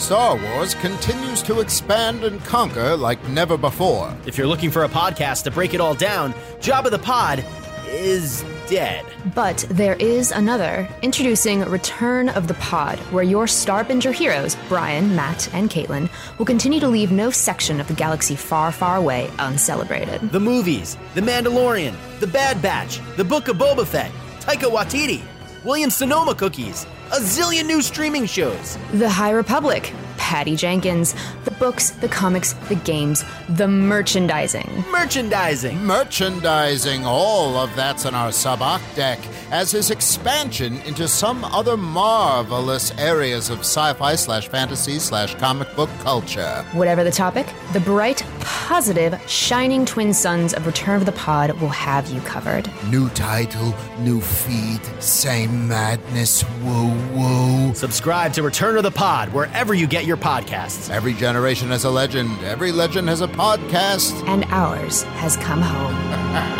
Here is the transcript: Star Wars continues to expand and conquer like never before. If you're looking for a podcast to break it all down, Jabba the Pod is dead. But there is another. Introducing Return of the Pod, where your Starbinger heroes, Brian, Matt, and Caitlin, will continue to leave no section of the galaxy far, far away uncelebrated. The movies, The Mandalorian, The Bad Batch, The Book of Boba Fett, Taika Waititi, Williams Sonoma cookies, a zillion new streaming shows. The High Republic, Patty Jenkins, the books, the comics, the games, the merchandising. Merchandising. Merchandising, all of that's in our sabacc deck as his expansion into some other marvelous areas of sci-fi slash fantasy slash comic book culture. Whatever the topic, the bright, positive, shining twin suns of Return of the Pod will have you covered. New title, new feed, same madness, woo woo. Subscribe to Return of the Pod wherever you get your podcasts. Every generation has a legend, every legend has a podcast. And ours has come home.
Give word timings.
Star 0.00 0.34
Wars 0.34 0.74
continues 0.76 1.42
to 1.42 1.60
expand 1.60 2.24
and 2.24 2.42
conquer 2.44 2.96
like 2.96 3.22
never 3.28 3.58
before. 3.58 4.16
If 4.26 4.38
you're 4.38 4.46
looking 4.46 4.70
for 4.70 4.84
a 4.84 4.88
podcast 4.88 5.44
to 5.44 5.50
break 5.50 5.74
it 5.74 5.80
all 5.80 5.94
down, 5.94 6.32
Jabba 6.58 6.90
the 6.90 6.98
Pod 6.98 7.44
is 7.86 8.42
dead. 8.66 9.04
But 9.34 9.66
there 9.68 9.96
is 9.96 10.32
another. 10.32 10.88
Introducing 11.02 11.60
Return 11.60 12.30
of 12.30 12.48
the 12.48 12.54
Pod, 12.54 12.98
where 13.12 13.22
your 13.22 13.44
Starbinger 13.44 14.12
heroes, 14.12 14.56
Brian, 14.70 15.14
Matt, 15.14 15.52
and 15.52 15.68
Caitlin, 15.68 16.08
will 16.38 16.46
continue 16.46 16.80
to 16.80 16.88
leave 16.88 17.12
no 17.12 17.30
section 17.30 17.78
of 17.78 17.86
the 17.86 17.94
galaxy 17.94 18.34
far, 18.34 18.72
far 18.72 18.96
away 18.96 19.30
uncelebrated. 19.38 20.32
The 20.32 20.40
movies, 20.40 20.96
The 21.14 21.20
Mandalorian, 21.20 21.94
The 22.20 22.26
Bad 22.26 22.62
Batch, 22.62 23.00
The 23.16 23.24
Book 23.24 23.48
of 23.48 23.58
Boba 23.58 23.86
Fett, 23.86 24.10
Taika 24.40 24.70
Waititi, 24.70 25.20
Williams 25.62 25.94
Sonoma 25.94 26.34
cookies, 26.34 26.86
a 27.12 27.20
zillion 27.20 27.66
new 27.66 27.82
streaming 27.82 28.24
shows. 28.24 28.78
The 28.94 29.10
High 29.10 29.32
Republic, 29.32 29.92
Patty 30.30 30.54
Jenkins, 30.54 31.16
the 31.42 31.50
books, 31.50 31.90
the 31.90 32.06
comics, 32.06 32.52
the 32.68 32.76
games, 32.76 33.24
the 33.48 33.66
merchandising. 33.66 34.84
Merchandising. 34.88 35.84
Merchandising, 35.84 37.04
all 37.04 37.56
of 37.56 37.74
that's 37.74 38.04
in 38.04 38.14
our 38.14 38.28
sabacc 38.28 38.80
deck 38.94 39.18
as 39.50 39.72
his 39.72 39.90
expansion 39.90 40.76
into 40.82 41.08
some 41.08 41.44
other 41.46 41.76
marvelous 41.76 42.96
areas 42.96 43.50
of 43.50 43.58
sci-fi 43.58 44.14
slash 44.14 44.46
fantasy 44.46 45.00
slash 45.00 45.34
comic 45.34 45.74
book 45.74 45.90
culture. 45.98 46.64
Whatever 46.74 47.02
the 47.02 47.10
topic, 47.10 47.48
the 47.72 47.80
bright, 47.80 48.24
positive, 48.38 49.20
shining 49.28 49.84
twin 49.84 50.14
suns 50.14 50.54
of 50.54 50.64
Return 50.64 50.94
of 50.94 51.06
the 51.06 51.12
Pod 51.12 51.60
will 51.60 51.70
have 51.70 52.08
you 52.08 52.20
covered. 52.20 52.70
New 52.88 53.08
title, 53.08 53.74
new 53.98 54.20
feed, 54.20 54.80
same 55.02 55.66
madness, 55.66 56.44
woo 56.62 56.86
woo. 57.16 57.39
Subscribe 57.74 58.32
to 58.34 58.42
Return 58.42 58.76
of 58.76 58.82
the 58.82 58.90
Pod 58.90 59.32
wherever 59.32 59.74
you 59.74 59.86
get 59.86 60.04
your 60.04 60.16
podcasts. 60.16 60.90
Every 60.90 61.14
generation 61.14 61.68
has 61.68 61.84
a 61.84 61.90
legend, 61.90 62.42
every 62.44 62.72
legend 62.72 63.08
has 63.08 63.20
a 63.20 63.28
podcast. 63.28 64.26
And 64.28 64.44
ours 64.46 65.02
has 65.02 65.36
come 65.36 65.62
home. 65.62 66.58